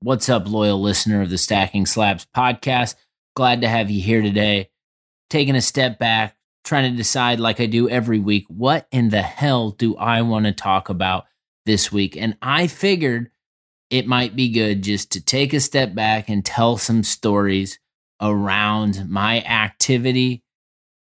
[0.00, 2.96] What's up, loyal listener of the Stacking Slabs podcast?
[3.34, 4.68] Glad to have you here today.
[5.30, 9.22] Taking a step back, trying to decide, like I do every week, what in the
[9.22, 11.24] hell do I want to talk about
[11.64, 12.14] this week?
[12.14, 13.30] And I figured
[13.88, 17.78] it might be good just to take a step back and tell some stories
[18.20, 20.42] around my activity,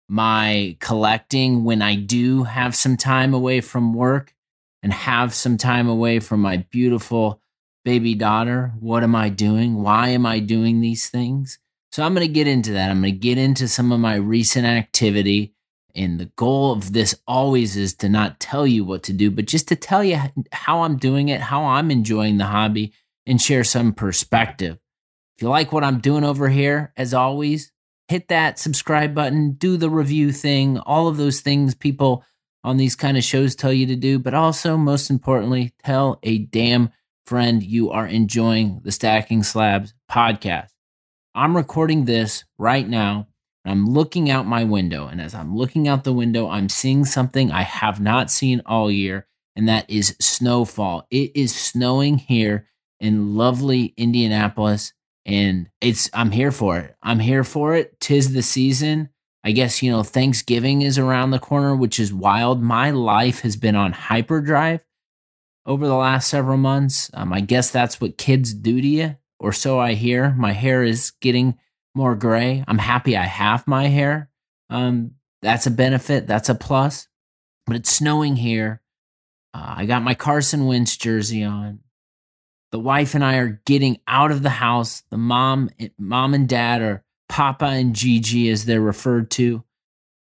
[0.10, 4.34] my collecting when I do have some time away from work
[4.82, 7.40] and have some time away from my beautiful
[7.84, 8.74] baby daughter.
[8.80, 9.82] What am I doing?
[9.82, 11.60] Why am I doing these things?
[11.92, 12.92] So I'm going to get into that.
[12.92, 15.54] I'm going to get into some of my recent activity.
[15.96, 19.48] And the goal of this always is to not tell you what to do, but
[19.48, 22.94] just to tell you how I'm doing it, how I'm enjoying the hobby,
[23.26, 24.78] and share some perspective.
[25.38, 27.72] If you like what I'm doing over here, as always,
[28.08, 32.24] hit that subscribe button, do the review thing, all of those things people
[32.64, 36.40] on these kind of shows tell you to do, but also, most importantly, tell a
[36.40, 36.92] damn
[37.30, 40.70] friend you are enjoying the Stacking Slabs podcast.
[41.36, 43.28] I'm recording this right now.
[43.64, 45.06] I'm looking out my window.
[45.06, 48.90] And as I'm looking out the window, I'm seeing something I have not seen all
[48.90, 51.06] year, and that is snowfall.
[51.12, 52.68] It is snowing here
[53.00, 56.96] in lovely Indianapolis, and it's I'm here for it.
[57.04, 58.00] I'm here for it.
[58.00, 59.10] Tis the season.
[59.44, 62.60] I guess, you know, Thanksgiving is around the corner, which is wild.
[62.60, 64.84] My life has been on hyperdrive
[65.70, 67.12] over the last several months.
[67.14, 70.32] Um, I guess that's what kids do to you or so I hear.
[70.32, 71.58] My hair is getting
[71.94, 72.66] more gray.
[72.68, 74.30] I'm happy I have my hair.
[74.72, 75.12] Um,
[75.44, 76.26] that's a benefit.
[76.26, 77.08] That's a plus.
[77.68, 78.82] But it's snowing here.
[79.54, 81.80] Uh, I got my Carson Wentz jersey on.
[82.72, 85.04] The wife and I are getting out of the house.
[85.12, 89.64] The mom, mom and dad are Papa and Gigi, as they're referred to,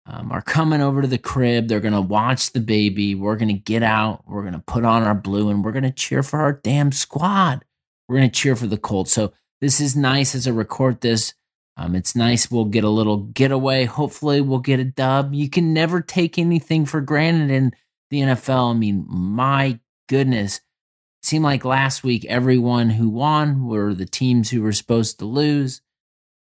[0.06, 1.68] um, are coming over to the crib.
[1.68, 3.14] They're gonna watch the baby.
[3.14, 4.24] We're gonna get out.
[4.26, 7.64] We're gonna put on our blue, and we're gonna cheer for our damn squad.
[8.10, 9.12] We're going to cheer for the Colts.
[9.12, 11.32] So this is nice as I record this.
[11.76, 12.50] Um, it's nice.
[12.50, 13.84] We'll get a little getaway.
[13.84, 15.32] Hopefully, we'll get a dub.
[15.32, 17.72] You can never take anything for granted in
[18.10, 18.72] the NFL.
[18.72, 19.78] I mean, my
[20.08, 20.56] goodness.
[20.56, 25.24] It seemed like last week, everyone who won were the teams who were supposed to
[25.24, 25.80] lose.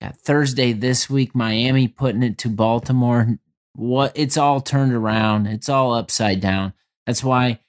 [0.01, 3.39] Got Thursday this week, Miami putting it to Baltimore.
[3.75, 5.47] What it's all turned around.
[5.47, 6.73] It's all upside down.
[7.07, 7.61] That's why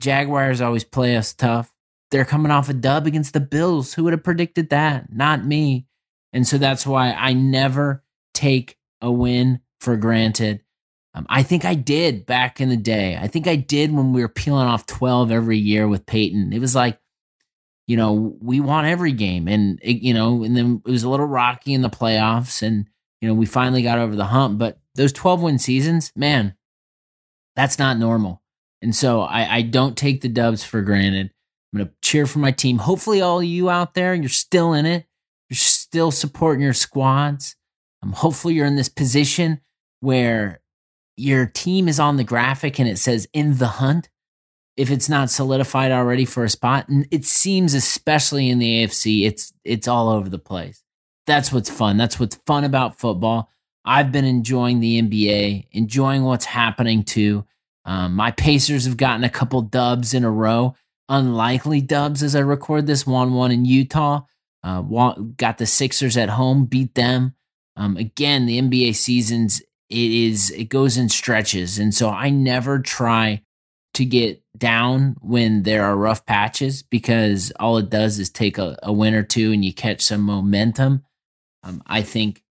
[0.00, 1.72] Jaguars always play us tough
[2.10, 3.94] they're coming off a dub against the Bills.
[3.94, 5.12] Who would have predicted that?
[5.12, 5.86] Not me.
[6.32, 10.62] And so that's why I never take a win for granted.
[11.14, 13.18] Um, I think I did back in the day.
[13.20, 16.52] I think I did when we were peeling off 12 every year with Peyton.
[16.52, 16.98] It was like,
[17.86, 19.48] you know, we won every game.
[19.48, 22.62] And, it, you know, and then it was a little rocky in the playoffs.
[22.62, 22.88] And,
[23.20, 24.58] you know, we finally got over the hump.
[24.58, 26.54] But those 12 win seasons, man,
[27.54, 28.42] that's not normal.
[28.82, 31.30] And so I, I don't take the dubs for granted.
[31.72, 32.78] I'm going to cheer for my team.
[32.78, 35.06] Hopefully, all you out there, you're still in it.
[35.48, 37.56] You're still supporting your squads.
[38.02, 39.60] Um, hopefully, you're in this position
[40.00, 40.60] where
[41.16, 44.08] your team is on the graphic and it says in the hunt.
[44.76, 49.26] If it's not solidified already for a spot, and it seems especially in the AFC,
[49.26, 50.82] it's it's all over the place.
[51.26, 51.96] That's what's fun.
[51.96, 53.50] That's what's fun about football.
[53.84, 57.46] I've been enjoying the NBA, enjoying what's happening too.
[57.84, 60.74] Um, my Pacers have gotten a couple dubs in a row
[61.08, 63.06] unlikely dubs as I record this.
[63.06, 64.22] 1 1 in Utah.
[64.62, 64.82] Uh,
[65.36, 67.34] got the Sixers at home, beat them.
[67.76, 69.60] Um, again, the NBA seasons,
[69.90, 71.78] it is, it goes in stretches.
[71.78, 73.42] And so I never try
[73.96, 78.78] to get down when there are rough patches because all it does is take a,
[78.82, 81.02] a win or two and you catch some momentum.
[81.62, 82.42] Um, I think,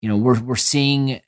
[0.00, 1.20] you know, we're, we're seeing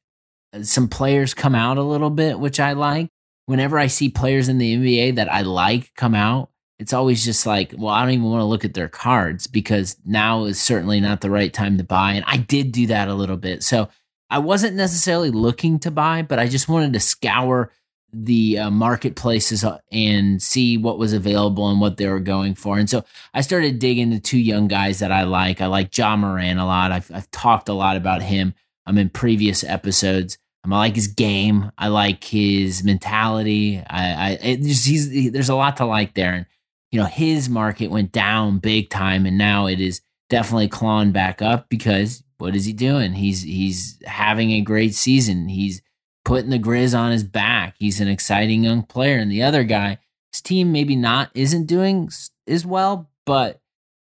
[0.62, 3.08] some players come out a little bit, which I like.
[3.46, 7.44] Whenever I see players in the NBA that I like come out, it's always just
[7.44, 11.00] like, well, I don't even want to look at their cards because now is certainly
[11.00, 12.12] not the right time to buy.
[12.12, 13.64] And I did do that a little bit.
[13.64, 13.88] So
[14.30, 17.72] I wasn't necessarily looking to buy, but I just wanted to scour
[18.14, 22.78] the uh, marketplaces uh, and see what was available and what they were going for.
[22.78, 25.60] And so I started digging into two young guys that I like.
[25.60, 26.92] I like Ja Morant a lot.
[26.92, 28.54] I've, I've talked a lot about him
[28.86, 30.38] I'm in previous episodes.
[30.64, 31.70] Um, I like his game.
[31.78, 33.82] I like his mentality.
[33.86, 36.32] I, I just, he's, there's a lot to like there.
[36.32, 36.46] And
[36.90, 40.00] you know, his market went down big time and now it is
[40.30, 43.12] definitely clawing back up because what is he doing?
[43.12, 45.48] He's he's having a great season.
[45.48, 45.82] He's
[46.24, 47.76] putting the Grizz on his back.
[47.78, 49.18] He's an exciting young player.
[49.18, 49.98] And the other guy,
[50.32, 52.10] his team maybe not isn't doing
[52.46, 53.60] as well, but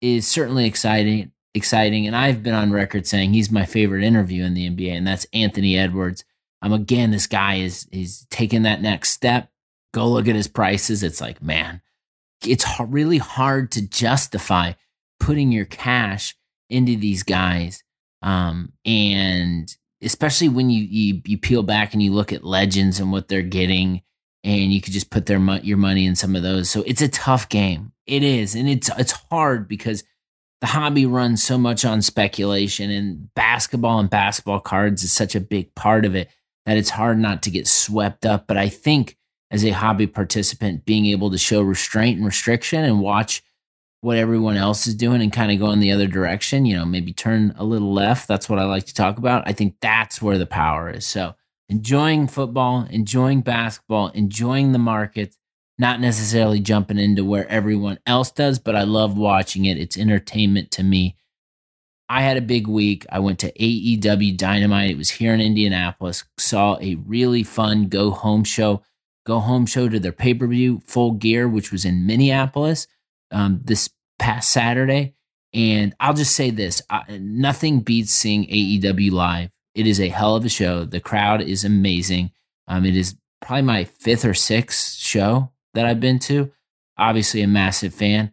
[0.01, 1.31] is certainly exciting.
[1.55, 5.05] Exciting, and I've been on record saying he's my favorite interview in the NBA, and
[5.05, 6.25] that's Anthony Edwards.
[6.63, 9.51] Um, again, this guy is is taking that next step.
[9.93, 11.03] Go look at his prices.
[11.03, 11.83] It's like, man,
[12.43, 14.73] it's really hard to justify
[15.19, 16.35] putting your cash
[16.71, 17.83] into these guys.
[18.23, 23.11] Um, and especially when you, you you peel back and you look at legends and
[23.11, 24.01] what they're getting
[24.43, 26.69] and you could just put their your money in some of those.
[26.69, 27.93] So it's a tough game.
[28.05, 30.03] It is, and it's it's hard because
[30.59, 35.39] the hobby runs so much on speculation, and basketball and basketball cards is such a
[35.39, 36.29] big part of it
[36.65, 38.47] that it's hard not to get swept up.
[38.47, 39.17] But I think
[39.51, 43.43] as a hobby participant, being able to show restraint and restriction and watch
[44.03, 46.83] what everyone else is doing and kind of go in the other direction, you know,
[46.83, 48.27] maybe turn a little left.
[48.27, 49.47] That's what I like to talk about.
[49.47, 51.07] I think that's where the power is.
[51.07, 51.35] So
[51.69, 55.37] enjoying football, enjoying basketball, enjoying the markets,
[55.79, 59.77] not necessarily jumping into where everyone else does, but I love watching it.
[59.77, 61.15] It's entertainment to me.
[62.09, 63.05] I had a big week.
[63.09, 64.91] I went to AEW Dynamite.
[64.91, 66.25] It was here in Indianapolis.
[66.37, 68.83] Saw a really fun go home show.
[69.25, 72.85] Go home show to their pay per view Full Gear, which was in Minneapolis
[73.33, 73.89] um, this
[74.19, 75.15] past Saturday.
[75.53, 80.35] And I'll just say this I, nothing beats seeing AEW live it is a hell
[80.35, 80.85] of a show.
[80.85, 82.31] The crowd is amazing.
[82.67, 86.51] Um, it is probably my fifth or sixth show that I've been to.
[86.97, 88.31] Obviously, a massive fan.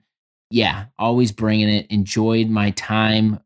[0.50, 1.86] Yeah, always bringing it.
[1.90, 3.40] Enjoyed my time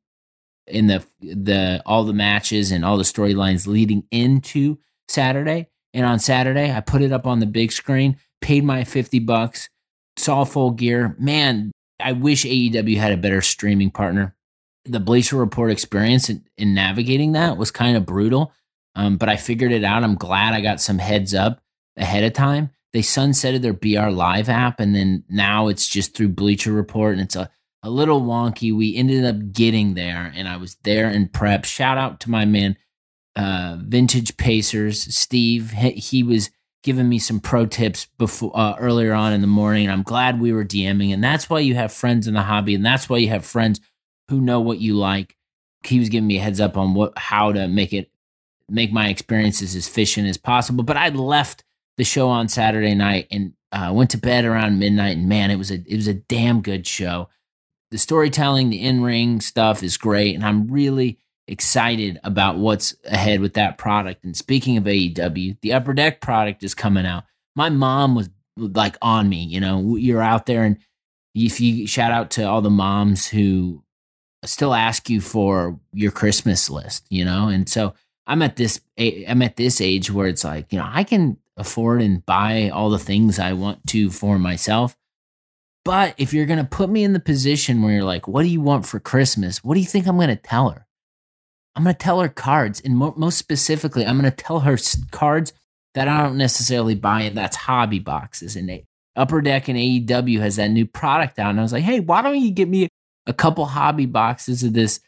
[0.66, 4.78] in the the all the matches and all the storylines leading into
[5.08, 5.68] Saturday.
[5.92, 9.68] And on Saturday, I put it up on the big screen, paid my 50 bucks,
[10.16, 11.16] saw full gear.
[11.18, 14.34] Man, I wish AEW had a better streaming partner
[14.84, 18.52] the Bleacher Report experience in, in navigating that was kind of brutal.
[18.94, 20.04] Um, but I figured it out.
[20.04, 21.60] I'm glad I got some heads up
[21.96, 22.70] ahead of time.
[22.92, 27.22] They sunsetted their BR Live app, and then now it's just through Bleacher Report, and
[27.22, 27.50] it's a,
[27.82, 28.72] a little wonky.
[28.72, 31.64] We ended up getting there, and I was there in prep.
[31.64, 32.76] Shout out to my man,
[33.34, 35.72] uh, Vintage Pacers, Steve.
[35.72, 36.50] He, he was
[36.84, 39.88] giving me some pro tips before uh, earlier on in the morning.
[39.88, 42.84] I'm glad we were DMing, and that's why you have friends in the hobby, and
[42.84, 43.80] that's why you have friends
[44.28, 45.36] who know what you like.
[45.82, 48.10] He was giving me a heads up on what how to make it
[48.68, 50.84] make my experiences as efficient as possible.
[50.84, 51.64] But I left
[51.96, 55.16] the show on Saturday night and uh, went to bed around midnight.
[55.16, 57.28] And man, it was a it was a damn good show.
[57.90, 63.40] The storytelling, the in ring stuff is great, and I'm really excited about what's ahead
[63.40, 64.24] with that product.
[64.24, 67.24] And speaking of AEW, the Upper Deck product is coming out.
[67.54, 70.78] My mom was like on me, you know, you're out there and
[71.34, 73.82] if you shout out to all the moms who
[74.44, 77.48] still ask you for your Christmas list, you know?
[77.48, 77.94] And so
[78.26, 82.02] I'm at this I'm at this age where it's like, you know, I can afford
[82.02, 84.96] and buy all the things I want to for myself.
[85.84, 88.48] But if you're going to put me in the position where you're like, what do
[88.48, 89.62] you want for Christmas?
[89.62, 90.83] What do you think I'm going to tell her?
[91.76, 92.80] I'm going to tell her cards.
[92.80, 94.78] And mo- most specifically, I'm going to tell her
[95.10, 95.52] cards
[95.94, 98.56] that I don't necessarily buy, and that's hobby boxes.
[98.56, 98.82] And
[99.16, 101.50] Upper Deck and AEW has that new product out.
[101.50, 102.88] And I was like, hey, why don't you get me
[103.26, 105.00] a couple hobby boxes of this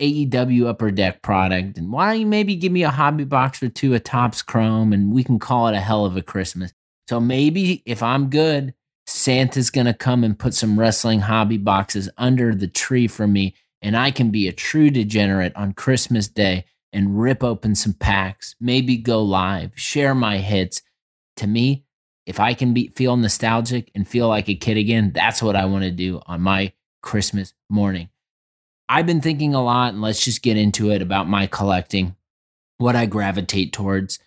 [0.00, 1.78] AEW Upper Deck product.
[1.78, 4.92] And why don't you maybe give me a hobby box or two of Topps Chrome
[4.92, 6.72] and we can call it a hell of a Christmas.
[7.08, 8.74] So maybe if I'm good,
[9.06, 13.54] Santa's going to come and put some wrestling hobby boxes under the tree for me.
[13.84, 18.56] And I can be a true degenerate on Christmas Day and rip open some packs,
[18.58, 20.80] maybe go live, share my hits.
[21.36, 21.84] To me,
[22.24, 25.66] if I can be feel nostalgic and feel like a kid again, that's what I
[25.66, 26.72] want to do on my
[27.02, 28.08] Christmas morning.
[28.88, 32.16] I've been thinking a lot, and let's just get into it about my collecting,
[32.78, 34.18] what I gravitate towards.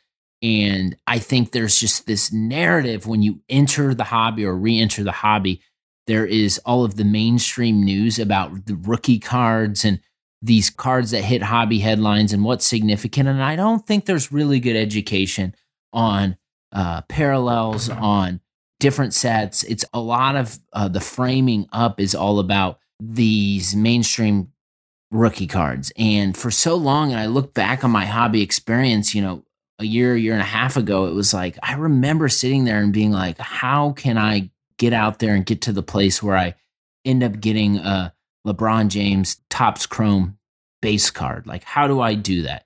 [0.43, 5.03] And I think there's just this narrative when you enter the hobby or re enter
[5.03, 5.61] the hobby,
[6.07, 9.99] there is all of the mainstream news about the rookie cards and
[10.41, 13.27] these cards that hit hobby headlines and what's significant.
[13.27, 15.55] And I don't think there's really good education
[15.93, 16.37] on
[16.71, 18.39] uh, parallels, on
[18.79, 19.63] different sets.
[19.63, 24.51] It's a lot of uh, the framing up is all about these mainstream
[25.11, 25.91] rookie cards.
[25.97, 29.43] And for so long, and I look back on my hobby experience, you know,
[29.79, 32.91] a year, year and a half ago, it was like, I remember sitting there and
[32.91, 36.55] being like, how can I get out there and get to the place where I
[37.05, 38.13] end up getting a
[38.45, 40.37] LeBron James Topps Chrome
[40.81, 41.47] base card?
[41.47, 42.65] Like, how do I do that?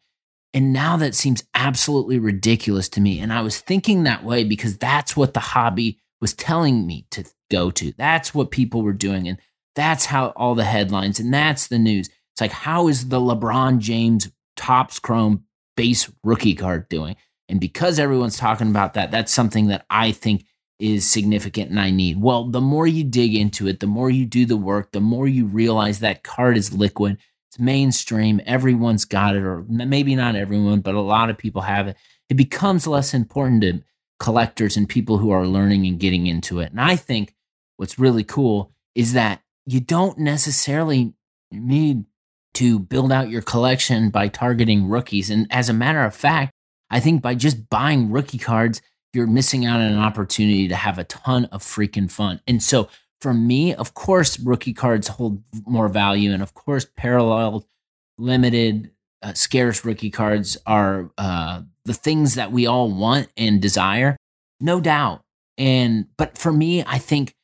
[0.54, 3.20] And now that seems absolutely ridiculous to me.
[3.20, 7.24] And I was thinking that way because that's what the hobby was telling me to
[7.50, 7.94] go to.
[7.98, 9.28] That's what people were doing.
[9.28, 9.38] And
[9.76, 12.10] That's how all the headlines and that's the news.
[12.34, 15.46] It's like, how is the LeBron James Topps Chrome
[15.78, 17.16] base rookie card doing?
[17.48, 20.46] And because everyone's talking about that, that's something that I think
[20.82, 22.20] is significant and I need.
[22.20, 25.28] Well, the more you dig into it, the more you do the work, the more
[25.28, 27.18] you realize that card is liquid.
[27.50, 28.42] It's mainstream.
[28.46, 31.98] Everyone's got it, or maybe not everyone, but a lot of people have it.
[32.30, 33.84] It becomes less important to
[34.20, 36.72] collectors and people who are learning and getting into it.
[36.72, 37.36] And I think
[37.78, 41.14] what's really cool is that you don't necessarily
[41.52, 42.06] need
[42.56, 45.30] to build out your collection by targeting rookies.
[45.30, 46.54] And as a matter of fact,
[46.90, 48.82] I think by just buying rookie cards,
[49.14, 52.42] you're missing out on an opportunity to have a ton of freaking fun.
[52.48, 52.90] And so
[53.20, 56.32] for me, of course, rookie cards hold more value.
[56.32, 57.68] And of course, parallel,
[58.18, 58.92] limited,
[59.22, 64.18] uh, scarce rookie cards are uh, the things that we all want and desire,
[64.60, 65.22] no doubt.
[65.58, 67.36] And, but for me, I think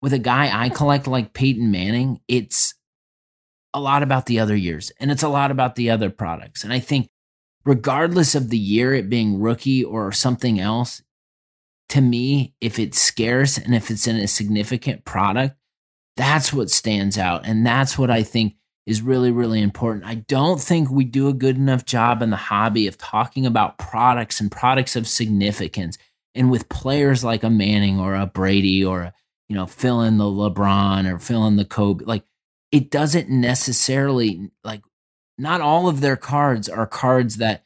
[0.00, 2.74] with a guy I collect like Peyton Manning, it's
[3.74, 6.64] a lot about the other years and it's a lot about the other products.
[6.64, 7.08] And I think
[7.64, 11.02] regardless of the year, it being rookie or something else,
[11.90, 15.56] to me, if it's scarce and if it's in a significant product,
[16.16, 17.46] that's what stands out.
[17.46, 20.04] And that's what I think is really, really important.
[20.04, 23.78] I don't think we do a good enough job in the hobby of talking about
[23.78, 25.98] products and products of significance.
[26.34, 29.14] And with players like a Manning or a Brady or, a,
[29.48, 32.24] you know, fill in the LeBron or fill in the Kobe, like
[32.72, 34.82] it doesn't necessarily like
[35.42, 37.64] not all of their cards are cards that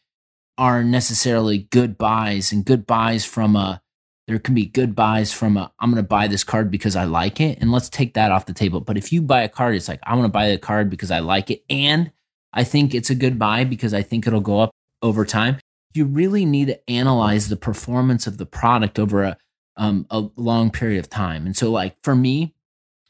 [0.59, 3.83] are necessarily good buys and good buys from a
[4.27, 7.05] there can be good buys from a i'm going to buy this card because i
[7.05, 9.75] like it and let's take that off the table but if you buy a card
[9.75, 12.11] it's like i want to buy the card because i like it and
[12.55, 14.71] i think it's a good buy because i think it'll go up
[15.03, 15.59] over time
[15.93, 19.37] you really need to analyze the performance of the product over a,
[19.77, 22.55] um, a long period of time and so like for me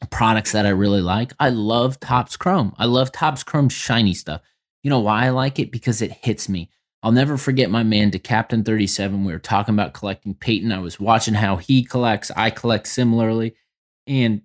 [0.05, 1.33] products that I really like.
[1.39, 2.73] I love Topps Chrome.
[2.77, 4.41] I love Topps Chrome shiny stuff.
[4.87, 5.69] You know why I like it?
[5.69, 6.69] Because it hits me.
[7.03, 9.25] I'll never forget my man to Captain 37.
[9.25, 10.71] We were talking about collecting Peyton.
[10.71, 12.31] I was watching how he collects.
[12.37, 13.57] I collect similarly.
[14.07, 14.43] And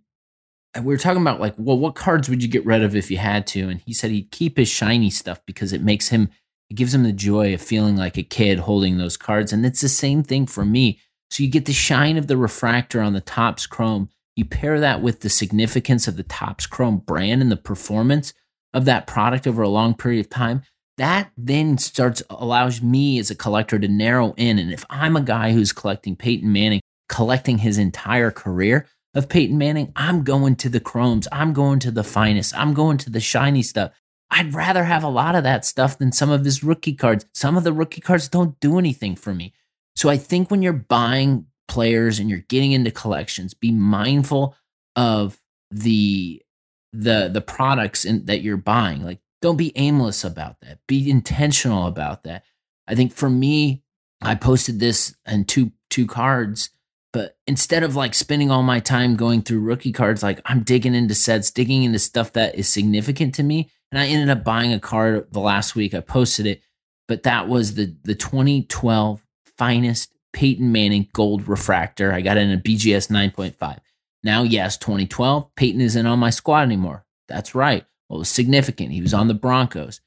[0.76, 3.18] we were talking about like, well, what cards would you get rid of if you
[3.18, 3.68] had to?
[3.68, 6.28] And he said he'd keep his shiny stuff because it makes him,
[6.68, 9.52] it gives him the joy of feeling like a kid holding those cards.
[9.52, 10.98] And it's the same thing for me.
[11.30, 15.02] So you get the shine of the refractor on the Topps Chrome you pair that
[15.02, 18.32] with the significance of the Topps Chrome brand and the performance
[18.74, 20.62] of that product over a long period of time.
[20.98, 24.58] That then starts allows me as a collector to narrow in.
[24.58, 29.58] And if I'm a guy who's collecting Peyton Manning, collecting his entire career of Peyton
[29.58, 31.28] Manning, I'm going to the chromes.
[31.32, 32.56] I'm going to the finest.
[32.56, 33.92] I'm going to the shiny stuff.
[34.30, 37.26] I'd rather have a lot of that stuff than some of his rookie cards.
[37.34, 39.52] Some of the rookie cards don't do anything for me.
[39.94, 44.56] So I think when you're buying players and you're getting into collections, be mindful
[44.96, 45.38] of
[45.70, 46.42] the
[46.92, 49.02] the the products in, that you're buying.
[49.02, 50.78] Like don't be aimless about that.
[50.86, 52.44] Be intentional about that.
[52.86, 53.82] I think for me,
[54.20, 56.70] I posted this in two two cards,
[57.12, 60.94] but instead of like spending all my time going through rookie cards, like I'm digging
[60.94, 63.70] into sets, digging into stuff that is significant to me.
[63.90, 65.92] And I ended up buying a card the last week.
[65.92, 66.62] I posted it,
[67.08, 69.22] but that was the the 2012
[69.56, 72.12] finest Peyton Manning gold refractor.
[72.12, 73.78] I got it in a BGS 9.5.
[74.24, 77.04] Now, yes, 2012, Peyton isn't on my squad anymore.
[77.28, 77.84] That's right.
[78.08, 78.92] Well, it was significant.
[78.92, 80.00] He was on the Broncos.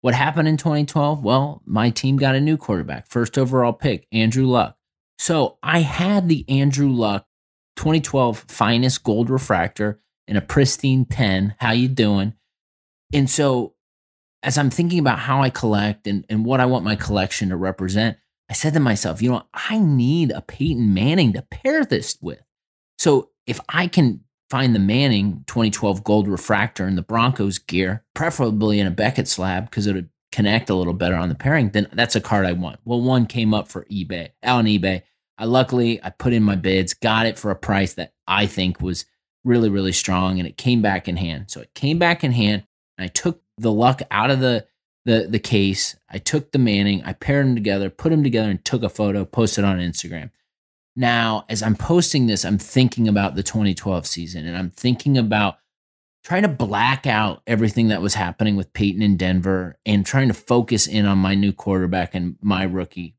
[0.00, 1.22] What happened in 2012?
[1.22, 4.76] Well, my team got a new quarterback, first overall pick, Andrew Luck.
[5.18, 7.26] So I had the Andrew Luck
[7.76, 11.54] 2012 finest gold refractor in a pristine 10.
[11.58, 12.34] How you doing?
[13.12, 13.74] And so
[14.42, 17.56] as I'm thinking about how I collect and, and what I want my collection to
[17.56, 18.16] represent,
[18.50, 22.42] I said to myself, you know, I need a Peyton Manning to pair this with.
[22.98, 24.20] So if I can
[24.50, 29.70] find the Manning 2012 gold refractor in the Broncos gear, preferably in a Beckett slab
[29.70, 32.52] because it would connect a little better on the pairing, then that's a card I
[32.52, 32.80] want.
[32.84, 35.02] Well, one came up for eBay, out on eBay.
[35.38, 38.80] I luckily I put in my bids, got it for a price that I think
[38.80, 39.06] was
[39.44, 41.50] really, really strong, and it came back in hand.
[41.50, 42.64] So it came back in hand,
[42.96, 44.66] and I took the luck out of the
[45.04, 45.96] the the case.
[46.08, 49.24] I took the Manning, I paired them together, put them together, and took a photo,
[49.24, 50.30] posted on Instagram.
[50.94, 55.56] Now, as I'm posting this, I'm thinking about the 2012 season, and I'm thinking about
[56.24, 60.34] trying to black out everything that was happening with Peyton in Denver, and trying to
[60.34, 63.16] focus in on my new quarterback and my rookie.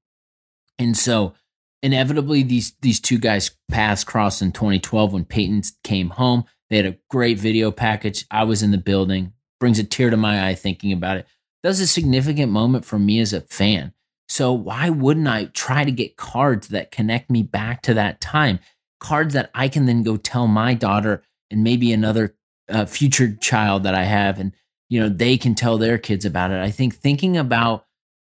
[0.78, 1.34] And so,
[1.82, 6.46] inevitably, these these two guys paths crossed in 2012 when Peyton came home.
[6.70, 8.26] They had a great video package.
[8.32, 9.34] I was in the building.
[9.60, 11.28] Brings a tear to my eye thinking about it.
[11.64, 13.94] That was a significant moment for me as a fan.
[14.28, 18.60] So why wouldn't I try to get cards that connect me back to that time?
[19.00, 22.36] Cards that I can then go tell my daughter and maybe another
[22.70, 24.54] uh, future child that I have, and
[24.90, 26.62] you know they can tell their kids about it.
[26.62, 27.86] I think thinking about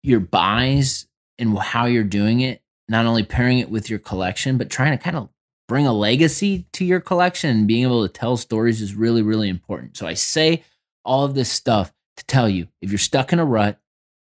[0.02, 1.06] your buys
[1.38, 5.02] and how you're doing it, not only pairing it with your collection, but trying to
[5.02, 5.28] kind of
[5.68, 9.48] bring a legacy to your collection and being able to tell stories is really, really
[9.48, 9.96] important.
[9.96, 10.62] So I say
[11.04, 13.78] all of this stuff to tell you if you're stuck in a rut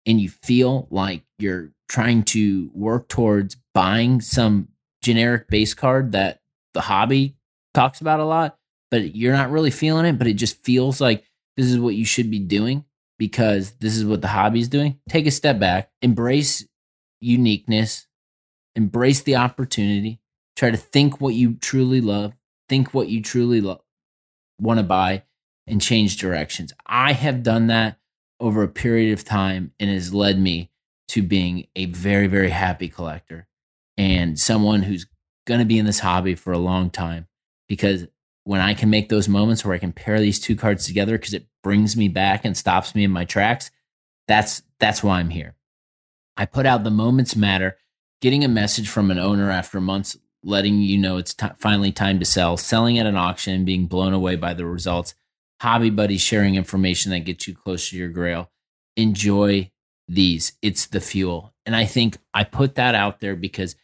[0.06, 4.68] and you feel like you're trying to work towards buying some
[5.02, 6.40] generic base card that
[6.74, 7.36] the hobby
[7.74, 8.58] talks about a lot,
[8.90, 11.24] but you're not really feeling it, but it just feels like
[11.56, 12.84] this is what you should be doing
[13.18, 14.98] because this is what the hobby is doing.
[15.08, 16.66] Take a step back, embrace
[17.20, 18.06] uniqueness,
[18.74, 20.20] embrace the opportunity,
[20.54, 22.34] try to think what you truly love,
[22.68, 23.80] think what you truly love,
[24.60, 25.22] want to buy,
[25.66, 26.72] and change directions.
[26.86, 27.98] I have done that
[28.40, 30.70] over a period of time and has led me
[31.08, 33.46] to being a very, very happy collector
[33.96, 35.06] and someone who's
[35.46, 37.26] going to be in this hobby for a long time
[37.68, 38.06] because
[38.44, 41.34] when I can make those moments where I can pair these two cards together because
[41.34, 43.70] it brings me back and stops me in my tracks,
[44.28, 45.56] that's that's why I'm here.
[46.36, 47.76] I put out the moments matter,
[48.20, 52.20] getting a message from an owner after months letting you know it's t- finally time
[52.20, 55.14] to sell, selling at an auction, being blown away by the results,
[55.60, 58.50] hobby buddies sharing information that gets you close to your grail.
[58.96, 59.70] Enjoy
[60.08, 60.52] these.
[60.62, 61.52] It's the fuel.
[61.64, 63.74] And I think I put that out there because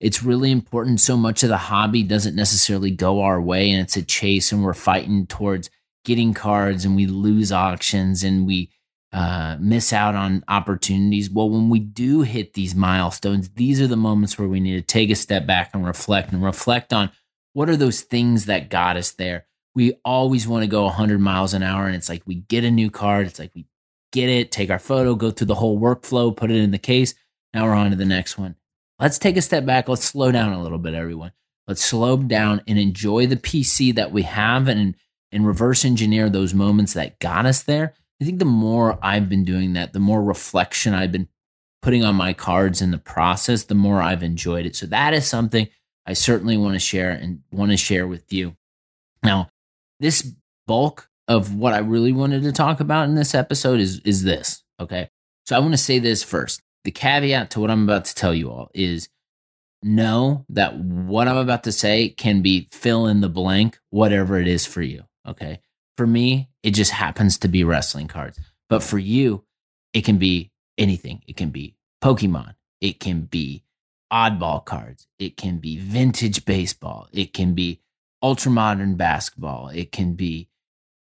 [0.00, 1.00] it's really important.
[1.00, 4.62] So much of the hobby doesn't necessarily go our way, and it's a chase, and
[4.62, 5.70] we're fighting towards
[6.04, 8.70] getting cards, and we lose auctions, and we
[9.12, 11.30] uh, miss out on opportunities.
[11.30, 14.82] Well, when we do hit these milestones, these are the moments where we need to
[14.82, 17.10] take a step back and reflect and reflect on
[17.52, 19.46] what are those things that got us there.
[19.78, 22.70] We always want to go 100 miles an hour, and it's like we get a
[22.70, 23.66] new card, it's like we
[24.10, 27.14] get it, take our photo, go through the whole workflow, put it in the case.
[27.54, 28.56] Now we're on to the next one.
[28.98, 29.88] Let's take a step back.
[29.88, 31.30] Let's slow down a little bit, everyone.
[31.68, 34.96] Let's slow down and enjoy the PC that we have and,
[35.30, 37.94] and reverse engineer those moments that got us there.
[38.20, 41.28] I think the more I've been doing that, the more reflection I've been
[41.82, 44.74] putting on my cards in the process, the more I've enjoyed it.
[44.74, 45.68] So that is something
[46.04, 48.56] I certainly want to share and want to share with you.
[49.22, 49.50] Now,
[50.00, 50.32] this
[50.66, 54.62] bulk of what I really wanted to talk about in this episode is is this,
[54.80, 55.10] okay?
[55.46, 58.34] So I want to say this first the caveat to what I'm about to tell
[58.34, 59.08] you all is
[59.82, 64.48] know that what I'm about to say can be fill in the blank, whatever it
[64.48, 65.04] is for you.
[65.26, 65.60] Okay.
[65.96, 68.38] For me, it just happens to be wrestling cards.
[68.68, 69.44] But for you,
[69.92, 71.22] it can be anything.
[71.26, 72.54] It can be Pokemon.
[72.80, 73.64] It can be
[74.12, 75.06] oddball cards.
[75.18, 77.08] It can be vintage baseball.
[77.12, 77.80] It can be
[78.22, 79.68] ultra modern basketball.
[79.68, 80.48] It can be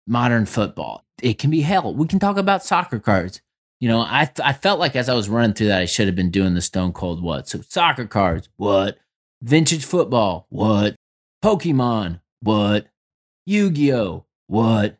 [0.08, 1.06] modern football.
[1.22, 1.94] It can be hell.
[1.94, 3.42] We can talk about soccer cards
[3.80, 6.16] you know, I I felt like as I was running through that, I should have
[6.16, 7.48] been doing the Stone Cold what.
[7.48, 8.98] So soccer cards, what?
[9.42, 10.96] Vintage football, what?
[11.44, 12.88] Pokemon, what?
[13.46, 14.98] Yu Gi Oh, what?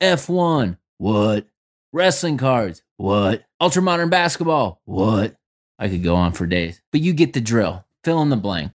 [0.00, 1.46] F1, what?
[1.92, 3.44] Wrestling cards, what?
[3.60, 5.36] Ultra modern basketball, what?
[5.78, 7.84] I could go on for days, but you get the drill.
[8.04, 8.72] Fill in the blank.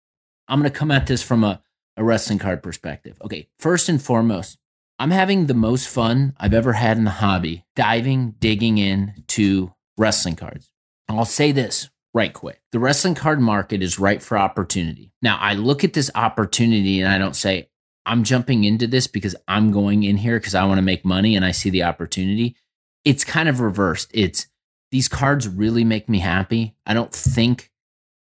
[0.48, 1.62] I'm going to come at this from a,
[1.98, 3.18] a wrestling card perspective.
[3.24, 4.58] Okay, first and foremost,
[5.00, 9.74] I'm having the most fun I've ever had in the hobby diving, digging in to
[9.98, 10.72] wrestling cards.
[11.10, 12.62] I'll say this right quick.
[12.72, 15.12] The wrestling card market is ripe for opportunity.
[15.22, 17.70] Now, I look at this opportunity and I don't say,
[18.06, 21.36] I'm jumping into this because I'm going in here because I want to make money
[21.36, 22.56] and I see the opportunity.
[23.04, 24.10] It's kind of reversed.
[24.14, 24.48] It's
[24.92, 26.76] these cards really make me happy.
[26.86, 27.70] I don't think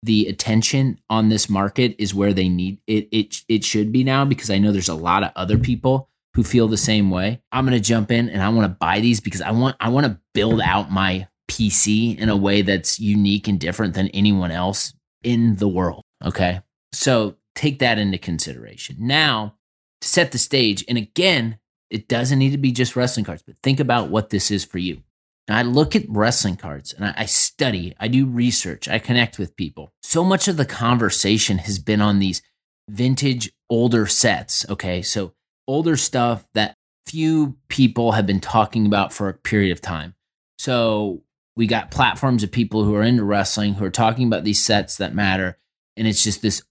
[0.02, 4.24] the attention on this market is where they need it it it should be now
[4.24, 7.40] because I know there's a lot of other people who feel the same way.
[7.50, 9.88] I'm going to jump in and I want to buy these because I want I
[9.88, 14.52] want to build out my PC in a way that's unique and different than anyone
[14.52, 16.62] else in the world, okay?
[16.92, 18.96] So, take that into consideration.
[19.00, 19.56] Now,
[20.00, 21.58] to set the stage, and again,
[21.90, 24.78] it doesn't need to be just wrestling cards, but think about what this is for
[24.78, 25.02] you.
[25.50, 29.36] Now, I look at wrestling cards and I, I study, I do research, I connect
[29.36, 29.92] with people.
[30.00, 32.40] So much of the conversation has been on these
[32.88, 35.02] vintage older sets, okay?
[35.02, 35.32] So,
[35.66, 40.14] older stuff that few people have been talking about for a period of time.
[40.58, 41.24] So
[41.56, 44.98] we got platforms of people who are into wrestling who are talking about these sets
[44.98, 45.58] that matter.
[45.96, 46.62] And it's just this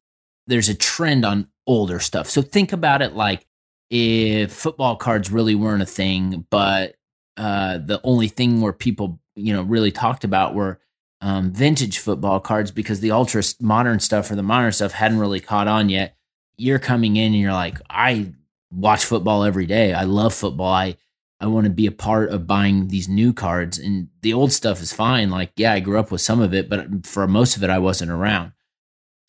[0.47, 2.29] there's a trend on older stuff.
[2.29, 3.45] So think about it like
[3.89, 6.95] if football cards really weren't a thing, but
[7.39, 10.77] uh, the only thing where people, you know, really talked about were
[11.21, 15.39] um, vintage football cards because the ultra modern stuff or the modern stuff hadn't really
[15.39, 16.17] caught on yet.
[16.57, 18.33] You're coming in and you're like, I
[18.71, 19.93] watch football every day.
[19.93, 20.71] I love football.
[20.71, 20.97] I
[21.39, 24.81] I want to be a part of buying these new cards and the old stuff
[24.81, 25.29] is fine.
[25.29, 27.79] Like, yeah, I grew up with some of it, but for most of it I
[27.79, 28.51] wasn't around.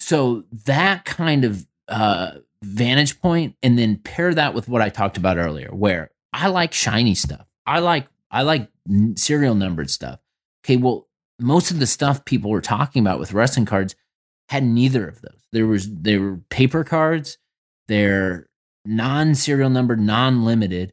[0.01, 2.33] So that kind of uh,
[2.65, 6.73] vantage point and then pair that with what I talked about earlier, where I like
[6.73, 7.47] shiny stuff.
[7.71, 8.69] I like I like
[9.15, 10.19] serial numbered stuff.
[10.65, 13.95] Okay, well, most of the stuff people were talking about with wrestling cards
[14.49, 15.47] had neither of those.
[15.53, 17.39] There was they were paper cards,
[17.87, 18.49] they're
[18.85, 20.93] non-serial numbered, non-limited.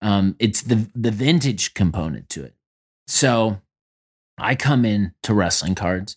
[0.00, 2.54] Um, it's the the vintage component to it.
[3.06, 3.60] So
[4.38, 6.16] I come in to wrestling cards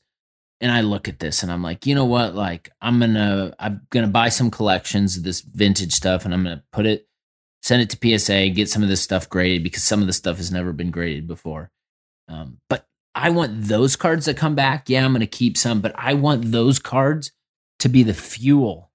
[0.62, 2.34] and I look at this and I'm like, you know what?
[2.34, 6.63] Like I'm gonna I'm gonna buy some collections of this vintage stuff and I'm gonna
[6.72, 7.10] put it,
[7.62, 10.38] send it to PSA, get some of this stuff graded because some of the stuff
[10.38, 11.72] has never been graded before.
[12.28, 14.89] Um, but I want those cards that come back.
[14.89, 17.32] Yeah, I'm gonna keep some, but I want those cards
[17.80, 18.91] to be the fuel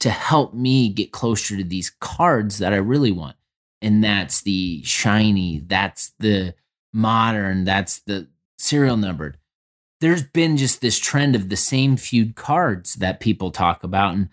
[0.00, 3.36] to help me get closer to these cards that I really want.
[3.80, 6.54] And that's the shiny, that's the
[6.92, 9.38] modern, that's the serial numbered
[10.02, 14.28] there's been just this trend of the same feud cards that people talk about and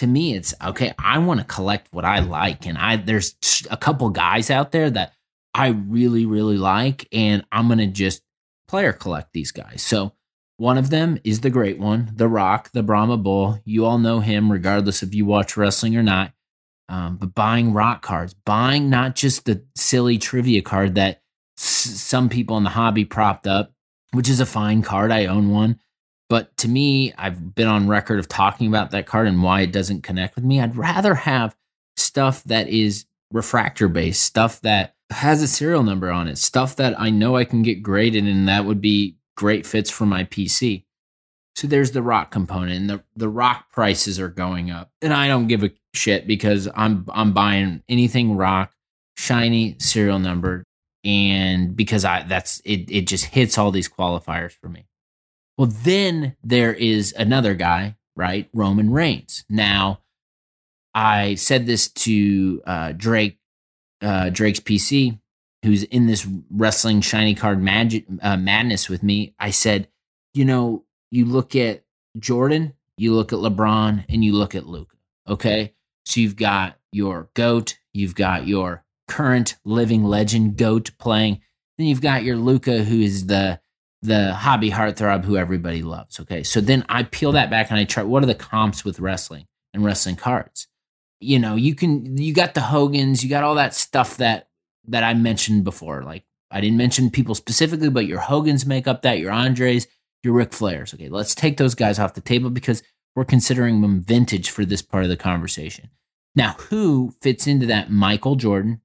[0.00, 3.36] to me it's okay i want to collect what i like and i there's
[3.70, 5.12] a couple guys out there that
[5.54, 8.22] i really really like and i'm gonna just
[8.68, 10.12] player collect these guys so
[10.56, 14.20] one of them is the great one the rock the brahma bull you all know
[14.20, 16.32] him regardless if you watch wrestling or not
[16.88, 21.22] um, but buying rock cards buying not just the silly trivia card that
[21.58, 23.72] s- some people in the hobby propped up
[24.12, 25.12] which is a fine card.
[25.12, 25.78] I own one.
[26.30, 29.72] But to me, I've been on record of talking about that card and why it
[29.72, 30.60] doesn't connect with me.
[30.60, 31.56] I'd rather have
[31.96, 36.98] stuff that is refractor based, stuff that has a serial number on it, stuff that
[36.98, 40.84] I know I can get graded and that would be great fits for my PC.
[41.56, 44.92] So there's the rock component and the, the rock prices are going up.
[45.02, 48.72] And I don't give a shit because I'm I'm buying anything rock,
[49.16, 50.62] shiny, serial number,
[51.04, 54.86] and because I that's it it just hits all these qualifiers for me.
[55.60, 58.48] Well, then there is another guy, right?
[58.54, 59.44] Roman Reigns.
[59.50, 60.00] Now,
[60.94, 63.38] I said this to uh, Drake,
[64.00, 65.20] uh, Drake's PC,
[65.62, 69.34] who's in this wrestling shiny card magic uh, madness with me.
[69.38, 69.88] I said,
[70.32, 71.84] you know, you look at
[72.18, 74.96] Jordan, you look at LeBron, and you look at Luka.
[75.28, 75.74] Okay,
[76.06, 81.42] so you've got your goat, you've got your current living legend goat playing.
[81.76, 83.60] Then you've got your Luka, who is the
[84.02, 86.20] the hobby heartthrob who everybody loves.
[86.20, 89.00] Okay, so then I peel that back and I try what are the comps with
[89.00, 90.68] wrestling and wrestling cards.
[91.20, 94.48] You know, you can you got the Hogans, you got all that stuff that
[94.88, 96.02] that I mentioned before.
[96.02, 99.86] Like I didn't mention people specifically, but your Hogans make up that, your Andres,
[100.22, 100.94] your Ric Flairs.
[100.94, 102.82] Okay, let's take those guys off the table because
[103.14, 105.90] we're considering them vintage for this part of the conversation.
[106.34, 108.80] Now, who fits into that Michael Jordan,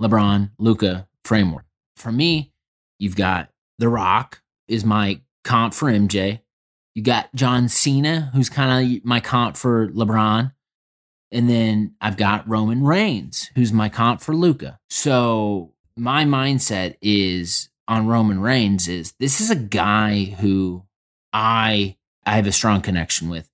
[0.00, 1.64] LeBron, Luka framework.
[1.96, 2.52] For me,
[2.98, 6.40] you've got The Rock is my comp for MJ.
[6.94, 10.52] You got John Cena, who's kind of my comp for LeBron.
[11.30, 14.78] And then I've got Roman Reigns, who's my comp for Luka.
[14.88, 20.84] So my mindset is on Roman Reigns is this is a guy who
[21.32, 23.50] I I have a strong connection with.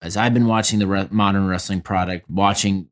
[0.00, 2.88] As I've been watching the re- modern wrestling product, watching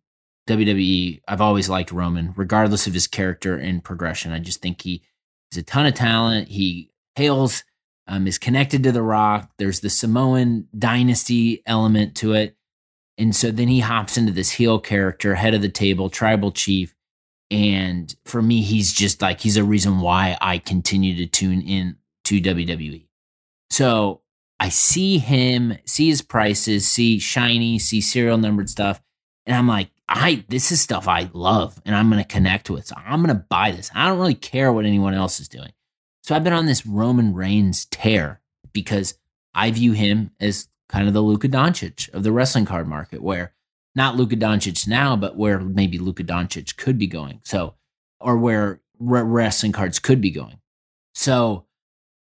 [0.49, 4.33] WWE, I've always liked Roman, regardless of his character and progression.
[4.33, 5.03] I just think he
[5.53, 6.49] has a ton of talent.
[6.49, 7.64] He hails,
[8.07, 9.50] um, is connected to The Rock.
[9.59, 12.57] There's the Samoan dynasty element to it.
[13.18, 16.94] And so then he hops into this heel character, head of the table, tribal chief.
[17.50, 21.96] And for me, he's just like, he's a reason why I continue to tune in
[22.24, 23.07] to WWE.
[23.70, 24.20] So
[24.61, 29.00] I see him, see his prices, see shiny, see serial numbered stuff.
[29.46, 32.87] And I'm like, I this is stuff I love and I'm going to connect with.
[32.87, 33.90] So I'm going to buy this.
[33.94, 35.72] I don't really care what anyone else is doing.
[36.27, 38.41] So I've been on this Roman Reigns tear
[38.73, 39.15] because
[39.55, 43.53] I view him as kind of the Luka Doncic of the wrestling card market, where
[43.95, 47.43] not Luka Doncic now, but where maybe Luka Doncic could be going.
[47.45, 47.75] So,
[48.19, 50.59] or where wrestling cards could be going.
[51.15, 51.67] So,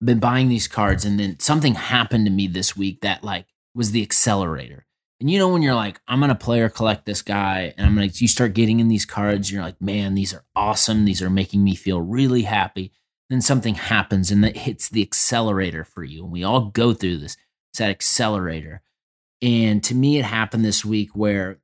[0.01, 3.47] I've been buying these cards, and then something happened to me this week that like
[3.75, 4.87] was the accelerator.
[5.19, 8.23] And you know, when you're like, I'm to player collect this guy and I'm to,
[8.23, 11.05] you start getting in these cards, you're like, man, these are awesome.
[11.05, 12.93] These are making me feel really happy.
[13.31, 16.25] Then something happens and that hits the accelerator for you.
[16.25, 17.37] And we all go through this.
[17.71, 18.83] It's that accelerator.
[19.43, 21.59] And to me, it happened this week where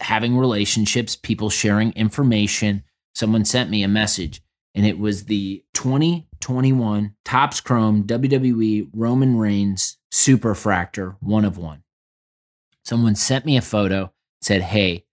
[0.00, 4.42] having relationships, people sharing information, someone sent me a message
[4.74, 11.82] and it was the 2021 Topps Chrome WWE Roman Reigns Superfractor one of one
[12.88, 15.04] someone sent me a photo, said, "Hey,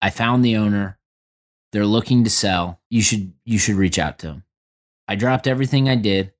[0.00, 0.98] I found the owner.
[1.72, 2.80] They're looking to sell.
[2.88, 4.44] You should you should reach out to them."
[5.08, 6.32] I dropped everything I did.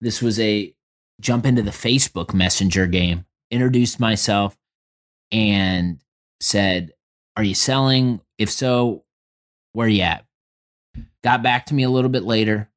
[0.00, 0.74] This was a
[1.20, 4.56] jump into the Facebook Messenger game, introduced myself,
[5.32, 5.98] and
[6.40, 6.92] said,
[7.36, 8.20] Are you selling?
[8.38, 9.04] If so,
[9.72, 10.24] where are you at?
[11.24, 12.70] Got back to me a little bit later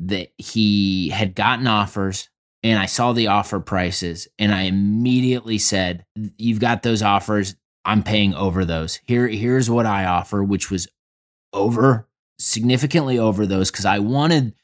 [0.00, 2.28] that he had gotten offers
[2.62, 6.04] and I saw the offer prices and I immediately said,
[6.36, 7.54] You've got those offers.
[7.84, 9.00] I'm paying over those.
[9.06, 10.88] Here, here's what I offer, which was
[11.52, 12.07] over,
[12.38, 14.54] significantly over those, because I wanted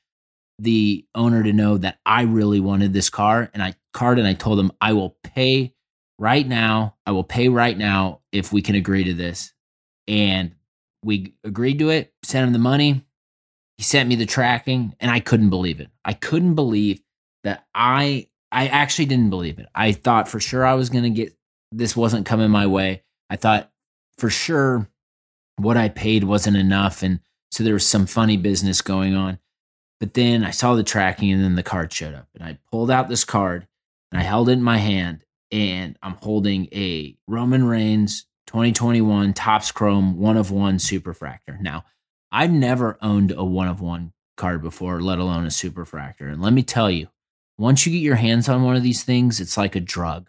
[0.59, 3.51] the owner to know that I really wanted this car.
[3.53, 5.75] And I card and I told him I will pay
[6.19, 6.97] right now.
[7.07, 9.53] I will pay right now if we can agree to this.
[10.07, 10.55] And
[11.03, 13.05] we agreed to it, sent him the money.
[13.79, 15.89] He sent me the tracking, and I couldn't believe it.
[16.05, 17.03] I couldn't believe
[17.43, 19.67] that I I actually didn't believe it.
[19.75, 21.37] I thought for sure I was going to get
[21.73, 23.03] this wasn't coming my way.
[23.29, 23.73] I thought
[24.17, 24.89] for sure
[25.57, 27.19] what I paid wasn't enough and
[27.55, 29.39] so there was some funny business going on.
[30.01, 32.91] But then I saw the tracking and then the card showed up and I pulled
[32.91, 33.69] out this card
[34.11, 39.71] and I held it in my hand and I'm holding a Roman Reigns 2021 Topps
[39.71, 41.61] Chrome one of one superfractor.
[41.61, 41.85] Now,
[42.33, 46.33] I've never owned a one of one card before, let alone a superfractor.
[46.33, 47.07] And let me tell you,
[47.57, 50.29] once you get your hands on one of these things, it's like a drug.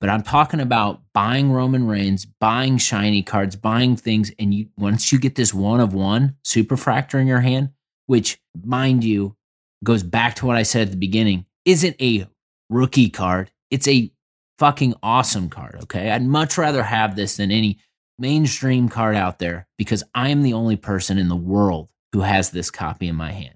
[0.00, 5.10] But I'm talking about buying Roman Reigns, buying shiny cards, buying things, and you once
[5.10, 7.70] you get this one of one superfractor in your hand,
[8.06, 9.36] which mind you
[9.82, 12.26] goes back to what I said at the beginning, isn't a
[12.68, 13.50] rookie card.
[13.70, 14.12] It's a
[14.58, 15.78] fucking awesome card.
[15.84, 16.10] Okay.
[16.10, 17.78] I'd much rather have this than any
[18.18, 22.50] mainstream card out there because I am the only person in the world who has
[22.50, 23.55] this copy in my hand.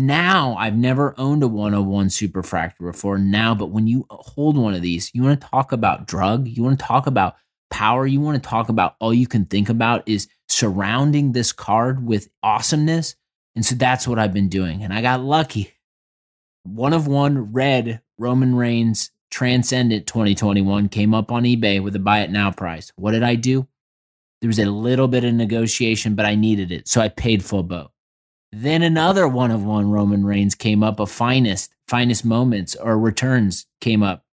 [0.00, 4.80] Now, I've never owned a 101 superfractor before now, but when you hold one of
[4.80, 7.36] these, you want to talk about drug, you want to talk about
[7.70, 12.06] power, you want to talk about all you can think about is surrounding this card
[12.06, 13.14] with awesomeness.
[13.54, 14.82] And so that's what I've been doing.
[14.82, 15.74] And I got lucky.
[16.62, 22.20] One of one red Roman Reigns Transcendent 2021 came up on eBay with a buy
[22.20, 22.90] it now price.
[22.96, 23.68] What did I do?
[24.40, 26.88] There was a little bit of negotiation, but I needed it.
[26.88, 27.90] So I paid full boat.
[28.52, 33.66] Then another one of one Roman Reigns came up, a finest, finest moments or returns
[33.80, 34.24] came up.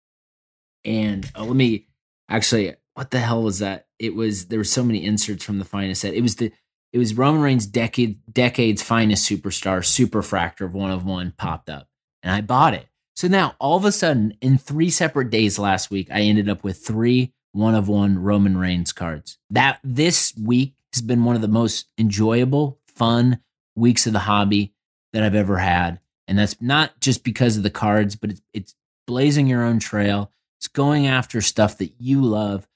[0.85, 1.87] And uh, let me
[2.29, 3.87] actually, what the hell was that?
[3.99, 6.15] It was, there were so many inserts from the finest set.
[6.15, 6.53] It was the,
[6.93, 11.69] it was Roman Reigns' decade, decade's finest superstar, super Superfractor of one of one popped
[11.69, 11.89] up.
[12.23, 12.87] And I bought it.
[13.15, 16.65] So now all of a sudden, in three separate days last week, I ended up
[16.65, 19.39] with three one of one Roman Reigns cards.
[19.51, 23.41] That this week has been one of the most enjoyable, fun,
[23.77, 24.73] weeks of the hobby
[25.13, 26.01] that I've ever had.
[26.27, 28.75] And that's not just because of the cards, but it's, it's
[29.07, 30.33] blazing your own trail.
[30.59, 32.67] It's going after stuff that you love.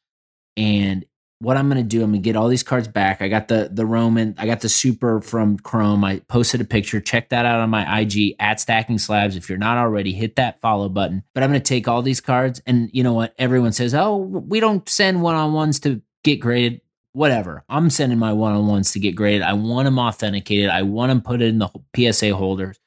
[0.57, 1.05] And
[1.41, 3.23] what I'm going to do, I'm going to get all these cards back.
[3.23, 6.05] I got the the Roman, I got the Super from Chrome.
[6.05, 7.01] I posted a picture.
[7.01, 9.37] Check that out on my IG at Stacking Slabs.
[9.37, 11.23] If you're not already, hit that follow button.
[11.35, 13.35] But I'm going to take all these cards, and you know what?
[13.39, 16.83] Everyone says, "Oh, we don't send one on ones to get graded."
[17.13, 17.65] Whatever.
[17.69, 19.43] I'm sending my one on ones to get graded.
[19.43, 20.71] I want them authenticated.
[20.71, 22.79] I want them put in the PSA holders.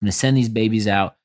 [0.00, 1.16] I'm going to send these babies out,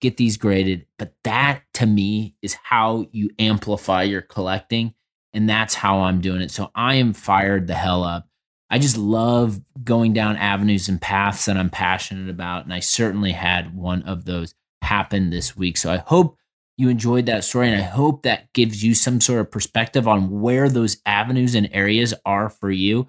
[0.00, 0.86] get these graded.
[0.98, 4.94] But that to me is how you amplify your collecting.
[5.34, 6.50] And that's how I'm doing it.
[6.50, 8.28] So I am fired the hell up.
[8.68, 12.64] I just love going down avenues and paths that I'm passionate about.
[12.64, 15.76] And I certainly had one of those happen this week.
[15.76, 16.36] So I hope
[16.76, 17.68] you enjoyed that story.
[17.68, 21.68] And I hope that gives you some sort of perspective on where those avenues and
[21.72, 23.08] areas are for you.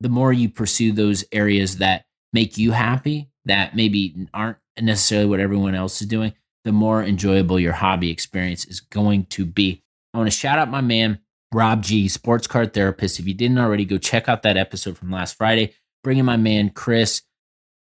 [0.00, 5.40] The more you pursue those areas that make you happy, that maybe aren't necessarily what
[5.40, 6.32] everyone else is doing,
[6.64, 9.82] the more enjoyable your hobby experience is going to be.
[10.14, 11.20] I want to shout out my man,
[11.52, 13.18] Rob G, sports card therapist.
[13.18, 15.74] If you didn't already, go check out that episode from last Friday.
[16.02, 17.22] Bringing my man, Chris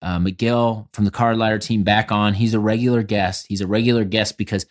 [0.02, 2.34] uh, McGill from the Card Ladder team back on.
[2.34, 3.46] He's a regular guest.
[3.50, 4.65] He's a regular guest because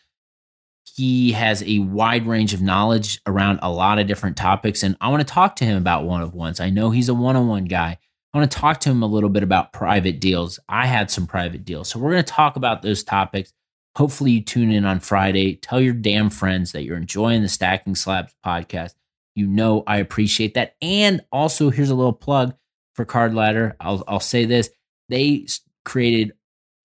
[0.97, 4.83] he has a wide range of knowledge around a lot of different topics.
[4.83, 6.61] And I want to talk to him about one of ones.
[6.61, 7.99] I know he's a one on one guy.
[8.33, 10.59] I want to talk to him a little bit about private deals.
[10.69, 11.89] I had some private deals.
[11.89, 13.53] So we're going to talk about those topics.
[13.97, 15.57] Hopefully, you tune in on Friday.
[15.57, 18.95] Tell your damn friends that you're enjoying the Stacking Slabs podcast.
[19.35, 20.77] You know, I appreciate that.
[20.83, 22.55] And also, here's a little plug
[22.95, 23.77] for Card Ladder.
[23.81, 24.71] I'll, I'll say this
[25.09, 25.47] they
[25.85, 26.33] created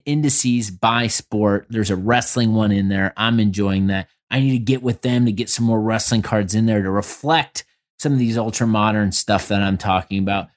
[0.06, 1.66] indices by sport.
[1.70, 3.12] There's a wrestling one in there.
[3.16, 4.08] I'm enjoying that.
[4.30, 6.90] I need to get with them to get some more wrestling cards in there to
[6.90, 7.64] reflect
[7.98, 10.48] some of these ultra modern stuff that I'm talking about.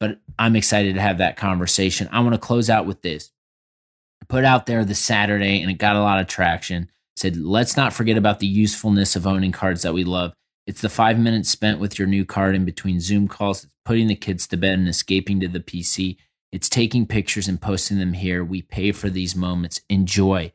[0.00, 2.08] But I'm excited to have that conversation.
[2.12, 3.30] I want to close out with this.
[4.22, 6.90] I put out there the Saturday and it got a lot of traction.
[7.16, 10.32] Said, let's not forget about the usefulness of owning cards that we love.
[10.66, 13.64] It's the five minutes spent with your new card in between Zoom calls.
[13.64, 16.16] It's putting the kids to bed and escaping to the PC.
[16.54, 18.44] It's taking pictures and posting them here.
[18.44, 19.80] We pay for these moments.
[19.90, 20.52] Enjoy.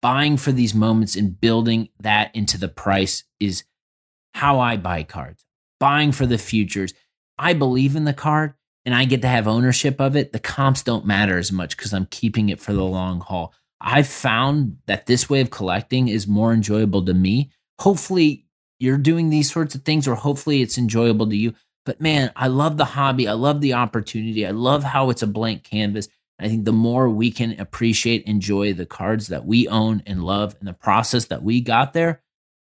[0.00, 3.64] Buying for these moments and building that into the price is
[4.32, 5.44] how I buy cards.
[5.78, 6.94] buying for the futures.
[7.38, 10.32] I believe in the card and I get to have ownership of it.
[10.32, 13.52] The comps don't matter as much because I'm keeping it for the long haul.
[13.80, 17.50] I've found that this way of collecting is more enjoyable to me.
[17.80, 18.46] Hopefully,
[18.78, 21.52] you're doing these sorts of things, or hopefully, it's enjoyable to you.
[21.84, 23.26] But man, I love the hobby.
[23.26, 24.46] I love the opportunity.
[24.46, 26.08] I love how it's a blank canvas.
[26.38, 30.56] I think the more we can appreciate, enjoy the cards that we own and love
[30.58, 32.22] and the process that we got there,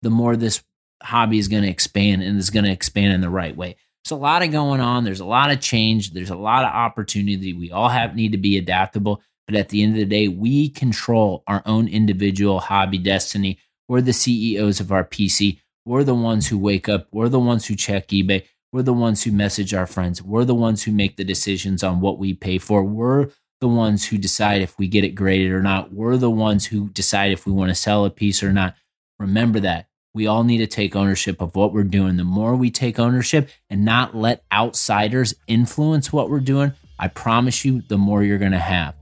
[0.02, 0.62] the more this
[1.02, 3.76] hobby is going to expand and is going to expand in the right way.
[4.04, 5.04] There's a lot of going on.
[5.04, 6.12] There's a lot of change.
[6.12, 7.54] There's a lot of opportunity.
[7.54, 9.22] We all have need to be adaptable.
[9.46, 13.58] But at the end of the day, we control our own individual hobby destiny.
[13.88, 15.60] We're the CEOs of our PC.
[15.86, 17.08] We're the ones who wake up.
[17.12, 18.44] We're the ones who check eBay.
[18.74, 20.20] We're the ones who message our friends.
[20.20, 22.82] We're the ones who make the decisions on what we pay for.
[22.82, 23.28] We're
[23.60, 25.92] the ones who decide if we get it graded or not.
[25.92, 28.74] We're the ones who decide if we want to sell a piece or not.
[29.20, 29.86] Remember that.
[30.12, 32.16] We all need to take ownership of what we're doing.
[32.16, 37.64] The more we take ownership and not let outsiders influence what we're doing, I promise
[37.64, 38.96] you, the more you're going to have,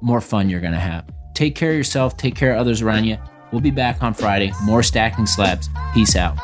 [0.00, 1.08] more fun you're going to have.
[1.34, 3.18] Take care of yourself, take care of others around you.
[3.52, 4.52] We'll be back on Friday.
[4.64, 5.68] More stacking slabs.
[5.94, 6.38] Peace out.